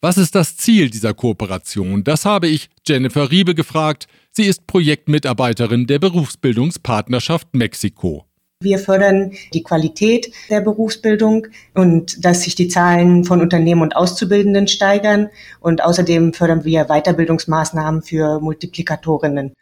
Was 0.00 0.18
ist 0.18 0.34
das 0.34 0.56
Ziel 0.56 0.90
dieser 0.90 1.14
Kooperation? 1.14 2.04
Das 2.04 2.24
habe 2.24 2.48
ich 2.48 2.68
Jennifer 2.86 3.30
Riebe 3.30 3.54
gefragt. 3.54 4.08
Sie 4.32 4.44
ist 4.44 4.66
Projektmitarbeiterin 4.66 5.86
der 5.86 5.98
Berufsbildungspartnerschaft 5.98 7.54
Mexiko. 7.54 8.26
Wir 8.62 8.78
fördern 8.78 9.32
die 9.52 9.62
Qualität 9.62 10.32
der 10.48 10.62
Berufsbildung 10.62 11.48
und 11.74 12.24
dass 12.24 12.42
sich 12.42 12.54
die 12.54 12.68
Zahlen 12.68 13.24
von 13.24 13.42
Unternehmen 13.42 13.82
und 13.82 13.94
Auszubildenden 13.94 14.66
steigern. 14.66 15.28
Und 15.60 15.84
außerdem 15.84 16.32
fördern 16.32 16.64
wir 16.64 16.86
Weiterbildungsmaßnahmen 16.86 18.00
für 18.00 18.40
Multiplikatorinnen. 18.40 19.52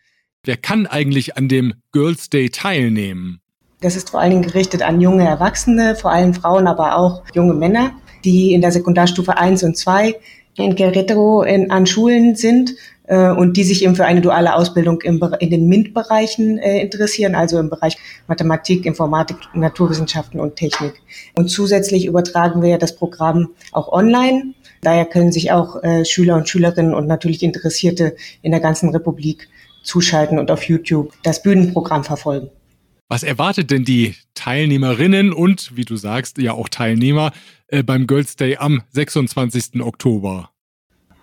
Wer 0.44 0.56
kann 0.56 0.86
eigentlich 0.86 1.36
an 1.36 1.48
dem 1.48 1.74
Girls 1.90 2.30
Day 2.30 2.50
teilnehmen? 2.50 3.40
Das 3.80 3.96
ist 3.96 4.10
vor 4.10 4.20
allen 4.20 4.30
Dingen 4.30 4.42
gerichtet 4.42 4.82
an 4.82 5.00
junge 5.00 5.26
Erwachsene, 5.26 5.96
vor 5.96 6.12
allem 6.12 6.32
Frauen, 6.32 6.68
aber 6.68 6.96
auch 6.96 7.24
junge 7.34 7.54
Männer, 7.54 7.94
die 8.24 8.52
in 8.52 8.60
der 8.60 8.70
Sekundarstufe 8.70 9.36
1 9.36 9.64
und 9.64 9.76
2 9.76 10.14
in 10.56 10.75
Querétaro 10.76 11.42
in, 11.42 11.70
an 11.70 11.87
Schulen 11.87 12.37
sind 12.37 12.75
äh, 13.06 13.30
und 13.30 13.56
die 13.56 13.64
sich 13.64 13.84
eben 13.84 13.96
für 13.96 14.04
eine 14.04 14.20
duale 14.20 14.54
Ausbildung 14.54 15.00
im, 15.02 15.20
in 15.40 15.50
den 15.50 15.68
MINT-Bereichen 15.68 16.58
äh, 16.58 16.80
interessieren, 16.80 17.34
also 17.34 17.58
im 17.58 17.70
Bereich 17.70 17.96
Mathematik, 18.28 18.87
Informatik, 18.87 19.37
Naturwissenschaften 19.54 20.40
und 20.40 20.56
Technik. 20.56 20.94
Und 21.34 21.49
zusätzlich 21.49 22.06
übertragen 22.06 22.62
wir 22.62 22.78
das 22.78 22.96
Programm 22.96 23.50
auch 23.73 23.92
online. 23.92 24.54
Daher 24.82 25.06
können 25.06 25.32
sich 25.32 25.52
auch 25.52 25.82
äh, 25.82 26.04
Schüler 26.04 26.37
und 26.37 26.49
Schülerinnen 26.49 26.94
und 26.94 27.06
natürlich 27.06 27.42
Interessierte 27.42 28.16
in 28.42 28.52
der 28.52 28.61
ganzen 28.61 28.90
Republik 28.90 29.49
zuschalten 29.82 30.38
und 30.38 30.50
auf 30.50 30.62
YouTube 30.64 31.12
das 31.23 31.42
Bühnenprogramm 31.42 32.04
verfolgen. 32.04 32.50
Was 33.08 33.23
erwartet 33.23 33.70
denn 33.70 33.84
die 33.84 34.14
Teilnehmerinnen 34.34 35.32
und, 35.32 35.76
wie 35.76 35.84
du 35.84 35.96
sagst, 35.96 36.38
ja 36.38 36.52
auch 36.52 36.68
Teilnehmer 36.68 37.32
äh, 37.68 37.82
beim 37.82 38.06
Girls 38.06 38.37
Day 38.37 38.56
am 38.56 38.82
26. 38.92 39.82
Oktober? 39.82 40.53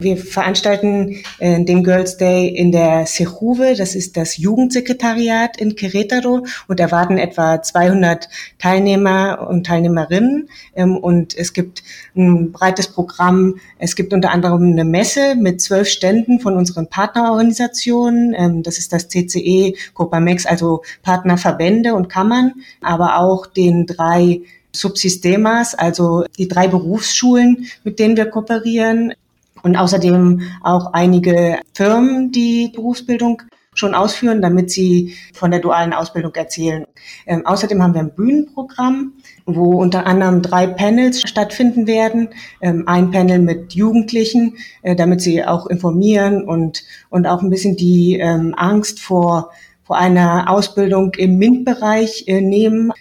Wir 0.02 0.18
veranstalten 0.18 1.18
äh, 1.38 1.64
den 1.64 1.84
Girls 1.84 2.18
Day 2.18 2.48
in 2.48 2.72
der 2.72 3.06
Sejuve, 3.06 3.76
das 3.78 3.94
ist 3.94 4.18
das 4.18 4.38
Jugendsekretariat 4.38 5.58
in 5.58 5.76
Querétaro 5.76 6.48
und 6.68 6.80
erwarten 6.80 7.20
etwa 7.20 7.62
200 7.62 8.28
Teilnehmer 8.58 9.48
und 9.48 9.68
Teilnehmerinnen. 9.68 10.50
Ähm, 10.76 10.98
und 10.98 11.38
es 11.38 11.54
gibt 11.54 11.84
ein 12.16 12.52
breites 12.52 12.88
Programm. 12.88 13.60
Es 13.78 13.96
gibt 13.96 14.12
unter 14.12 14.32
anderem 14.32 14.72
eine 14.72 14.86
Messe 14.86 15.36
mit 15.36 15.62
zwölf 15.62 15.88
Ständen 15.88 16.40
von 16.40 16.58
unseren 16.58 16.88
Partnerorganisationen. 16.88 18.34
Ähm, 18.36 18.64
das 18.64 18.80
ist 18.80 18.92
das 18.94 19.08
CCE, 19.08 19.76
Copamex, 19.94 20.48
also 20.48 20.82
Partnerverbände 21.04 21.94
und 21.94 22.10
Kammern, 22.10 22.54
aber 22.82 23.20
auch 23.20 23.46
den 23.46 23.86
drei 23.86 24.42
Subsystemas, 24.74 25.76
also 25.76 26.24
die 26.38 26.48
drei 26.48 26.68
Berufsschulen, 26.68 27.68
mit 27.84 28.00
denen 28.00 28.18
wir 28.18 28.26
kooperieren 28.28 29.14
und 29.64 29.76
außerdem 29.76 30.42
auch 30.62 30.94
einige 30.94 31.60
Firmen, 31.74 32.32
die 32.32 32.72
Berufsbildung 32.74 33.42
schon 33.74 33.96
ausführen, 33.96 34.42
damit 34.42 34.70
sie 34.70 35.16
von 35.34 35.50
der 35.50 35.62
dualen 35.62 35.94
Ausbildung 35.94 36.36
erzählen. 36.36 36.86
Ähm, 37.26 37.46
außerdem 37.46 37.82
haben 37.82 37.94
wir 37.94 38.02
ein 38.02 38.16
Bühnenprogramm, 38.16 39.14
wo 39.46 39.80
unter 39.82 40.06
anderem 40.06 40.42
drei 40.42 40.68
Panels 40.68 41.22
stattfinden 41.22 41.88
werden. 41.88 42.30
Ähm, 42.60 42.84
ein 42.88 43.12
Panel 43.12 43.40
mit 43.40 43.74
Jugendlichen, 43.74 44.58
äh, 44.82 44.96
damit 44.96 45.22
sie 45.22 45.46
auch 45.46 45.68
informieren 45.68 46.44
und, 46.44 46.84
und 47.10 47.28
auch 47.28 47.42
ein 47.42 47.50
bisschen 47.50 47.78
die 47.78 48.20
ähm, 48.20 48.54
Angst 48.58 49.00
vor 49.00 49.52
vor 49.84 49.98
einer 49.98 50.50
Ausbildung 50.50 51.14
im 51.16 51.38
MINT-Bereich 51.38 52.24
äh, 52.28 52.40
nehmen. 52.40 52.94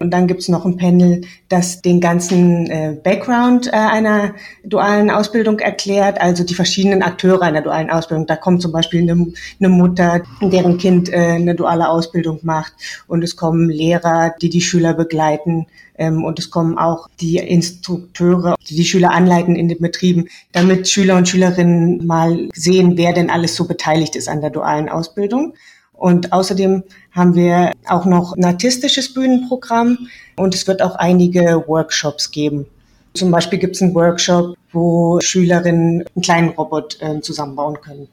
Und 0.00 0.12
dann 0.12 0.26
gibt's 0.26 0.48
noch 0.48 0.64
ein 0.64 0.78
Panel, 0.78 1.20
das 1.50 1.82
den 1.82 2.00
ganzen 2.00 2.70
äh, 2.70 2.96
Background 3.04 3.66
äh, 3.66 3.72
einer 3.72 4.34
dualen 4.64 5.10
Ausbildung 5.10 5.58
erklärt, 5.58 6.18
also 6.22 6.42
die 6.42 6.54
verschiedenen 6.54 7.02
Akteure 7.02 7.42
einer 7.42 7.60
dualen 7.60 7.90
Ausbildung. 7.90 8.26
Da 8.26 8.36
kommt 8.36 8.62
zum 8.62 8.72
Beispiel 8.72 9.02
eine, 9.02 9.26
eine 9.60 9.68
Mutter, 9.68 10.22
deren 10.40 10.78
Kind 10.78 11.12
äh, 11.12 11.16
eine 11.16 11.54
duale 11.54 11.90
Ausbildung 11.90 12.38
macht. 12.42 12.72
Und 13.08 13.22
es 13.22 13.36
kommen 13.36 13.68
Lehrer, 13.68 14.34
die 14.40 14.48
die 14.48 14.62
Schüler 14.62 14.94
begleiten. 14.94 15.66
Ähm, 15.98 16.24
und 16.24 16.38
es 16.38 16.50
kommen 16.50 16.78
auch 16.78 17.08
die 17.20 17.36
Instrukteure, 17.36 18.56
die 18.70 18.76
die 18.76 18.86
Schüler 18.86 19.10
anleiten 19.10 19.54
in 19.54 19.68
den 19.68 19.80
Betrieben, 19.80 20.28
damit 20.52 20.88
Schüler 20.88 21.18
und 21.18 21.28
Schülerinnen 21.28 22.06
mal 22.06 22.48
sehen, 22.54 22.96
wer 22.96 23.12
denn 23.12 23.28
alles 23.28 23.54
so 23.54 23.68
beteiligt 23.68 24.16
ist 24.16 24.30
an 24.30 24.40
der 24.40 24.48
dualen 24.48 24.88
Ausbildung. 24.88 25.52
Und 26.00 26.32
außerdem 26.32 26.82
haben 27.12 27.34
wir 27.34 27.72
auch 27.86 28.06
noch 28.06 28.34
ein 28.34 28.42
artistisches 28.46 29.12
Bühnenprogramm 29.12 30.08
und 30.36 30.54
es 30.54 30.66
wird 30.66 30.80
auch 30.80 30.94
einige 30.94 31.62
Workshops 31.66 32.30
geben. 32.30 32.64
Zum 33.12 33.30
Beispiel 33.30 33.58
gibt 33.58 33.76
es 33.76 33.82
einen 33.82 33.94
Workshop, 33.94 34.56
wo 34.72 35.20
Schülerinnen 35.20 36.06
einen 36.14 36.22
kleinen 36.22 36.48
Robot 36.48 36.96
äh, 37.02 37.20
zusammenbauen 37.20 37.82
können. 37.82 38.08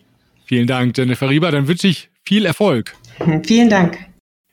Vielen 0.45 0.67
Dank, 0.67 0.97
Jennifer 0.97 1.30
Rieber. 1.30 1.50
Dann 1.50 1.69
wünsche 1.69 1.88
ich 1.88 2.10
viel 2.26 2.45
Erfolg. 2.45 2.93
Vielen 3.45 3.69
Dank. 3.69 3.97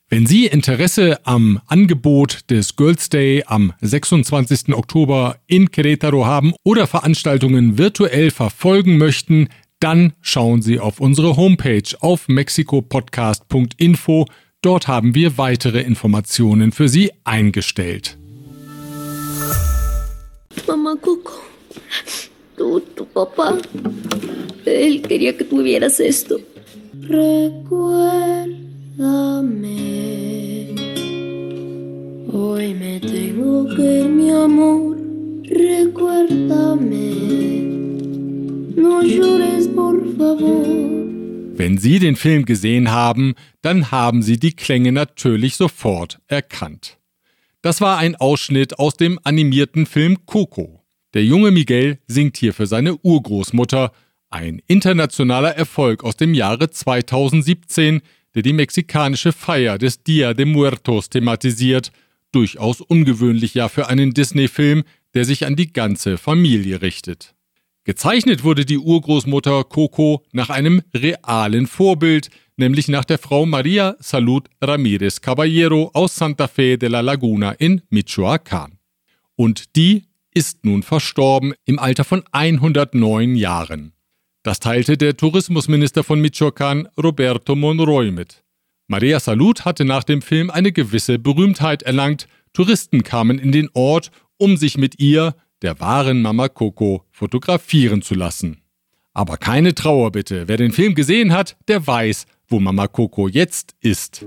Wenn 0.09 0.27
Sie 0.27 0.47
Interesse 0.47 1.18
am 1.25 1.61
Angebot 1.66 2.49
des 2.51 2.77
Girls 2.77 3.09
Day 3.09 3.42
am 3.49 3.73
26. 3.81 4.75
Oktober 4.75 5.38
in 5.49 5.70
Querétaro 5.70 6.25
haben 6.25 6.53
oder 6.62 6.87
Veranstaltungen 6.87 7.79
virtuell 7.79 8.31
verfolgen 8.31 8.97
möchten, 8.97 9.49
dann 9.85 10.14
schauen 10.23 10.62
Sie 10.62 10.81
auf 10.81 10.99
unsere 10.99 11.37
Homepage 11.37 11.83
auf 12.01 12.27
mexikopodcast.info. 12.27 14.25
Dort 14.62 14.88
haben 14.88 15.14
wir 15.14 15.37
weitere 15.37 15.83
Informationen 15.83 16.73
für 16.73 16.88
Sie 16.88 17.12
eingestellt. 17.25 18.16
Mamá 20.66 20.97
Coco, 20.97 21.33
tú, 22.57 22.81
tu 22.97 23.05
papá, 23.05 23.59
él 24.64 25.03
quería 25.03 25.37
que 25.37 25.44
tuvieras 25.44 26.01
esto. 26.01 26.40
Recuérdame. 27.03 28.57
Hoy 32.33 32.73
me 32.73 33.01
tengo 33.01 33.66
que 33.77 34.09
mi 34.09 34.31
amor. 34.31 34.97
Recuérdame. 35.42 37.73
Wenn 41.57 41.79
Sie 41.79 41.99
den 41.99 42.16
Film 42.16 42.44
gesehen 42.44 42.90
haben, 42.90 43.35
dann 43.62 43.90
haben 43.90 44.23
Sie 44.23 44.38
die 44.38 44.53
Klänge 44.53 44.92
natürlich 44.92 45.57
sofort 45.57 46.18
erkannt. 46.27 46.99
Das 47.62 47.81
war 47.81 47.97
ein 47.97 48.16
Ausschnitt 48.16 48.79
aus 48.79 48.94
dem 48.94 49.18
animierten 49.25 49.87
Film 49.87 50.27
Coco. 50.27 50.83
Der 51.14 51.25
junge 51.25 51.51
Miguel 51.51 51.99
singt 52.07 52.37
hier 52.37 52.53
für 52.53 52.66
seine 52.66 52.97
Urgroßmutter, 52.97 53.92
ein 54.29 54.61
internationaler 54.66 55.57
Erfolg 55.57 56.05
aus 56.05 56.16
dem 56.16 56.35
Jahre 56.35 56.68
2017, 56.68 58.03
der 58.35 58.42
die 58.42 58.53
mexikanische 58.53 59.33
Feier 59.33 59.79
des 59.79 60.03
Dia 60.03 60.35
de 60.35 60.44
Muertos 60.44 61.09
thematisiert, 61.09 61.92
durchaus 62.33 62.81
ungewöhnlich 62.81 63.55
ja 63.55 63.68
für 63.68 63.88
einen 63.88 64.12
Disney-Film, 64.12 64.83
der 65.14 65.25
sich 65.25 65.47
an 65.47 65.57
die 65.57 65.73
ganze 65.73 66.18
Familie 66.18 66.83
richtet. 66.83 67.35
Gezeichnet 67.85 68.44
wurde 68.44 68.64
die 68.64 68.79
Urgroßmutter 68.79 69.62
Coco 69.64 70.25
nach 70.33 70.49
einem 70.49 70.81
realen 70.94 71.66
Vorbild, 71.66 72.31
nämlich 72.57 72.88
nach 72.88 73.05
der 73.05 73.18
Frau 73.18 73.44
Maria 73.44 73.94
Salud 73.99 74.49
Ramirez 74.62 75.20
Caballero 75.20 75.90
aus 75.92 76.16
Santa 76.16 76.49
Fe 76.49 76.79
de 76.79 76.88
la 76.88 77.01
Laguna 77.01 77.53
in 77.53 77.83
Michoacán. 77.90 78.79
Und 79.37 79.77
die 79.77 80.05
ist 80.33 80.64
nun 80.64 80.83
verstorben 80.83 81.53
im 81.66 81.79
Alter 81.79 82.05
von 82.05 82.25
109 82.33 83.37
Jahren. 83.37 83.92
Das 84.42 84.61
teilte 84.61 84.97
der 84.97 85.18
Tourismusminister 85.18 86.05
von 86.05 86.23
Michoacán, 86.25 86.87
Roberto 86.97 87.55
Monroy, 87.55 88.11
mit. 88.11 88.44
Maria 88.87 89.20
Salud 89.20 89.66
hatte 89.66 89.85
nach 89.85 90.05
dem 90.05 90.23
Film 90.23 90.49
eine 90.49 90.73
gewisse 90.73 91.18
Berühmtheit 91.18 91.83
erlangt. 91.83 92.29
Touristen 92.55 93.03
kamen 93.03 93.38
in 93.38 93.53
den 93.53 93.68
Ort, 93.75 94.11
um 94.38 94.57
sich 94.57 94.79
mit 94.79 95.01
ihr, 95.01 95.35
der 95.62 95.81
wahren 95.81 96.23
Mama 96.23 96.49
Coco 96.49 97.05
fotografieren 97.11 98.03
zu 98.03 98.14
lassen. 98.14 98.59
Aber 99.12 99.37
keine 99.37 99.75
Trauer 99.75 100.11
bitte, 100.11 100.49
wer 100.49 100.57
den 100.57 100.73
Film 100.73 100.95
gesehen 100.95 101.33
hat, 101.33 101.57
der 101.69 101.87
weiß, 101.87 102.27
wo 102.49 102.61
Mama 102.61 102.88
Coco 102.88 103.29
jetzt 103.29 103.75
ist. 103.81 104.27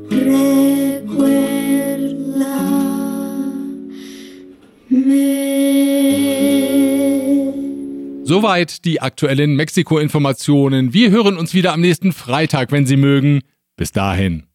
Soweit 8.23 8.83
die 8.83 8.99
aktuellen 9.01 9.55
Mexiko-Informationen. 9.55 10.93
Wir 10.93 11.11
hören 11.11 11.37
uns 11.37 11.53
wieder 11.53 11.71
am 11.71 11.79
nächsten 11.79 12.11
Freitag, 12.11 12.73
wenn 12.73 12.85
Sie 12.85 12.97
mögen. 12.97 13.41
Bis 13.77 13.93
dahin. 13.93 14.46